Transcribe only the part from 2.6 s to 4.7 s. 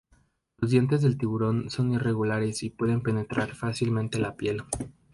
y pueden penetrar fácilmente la piel.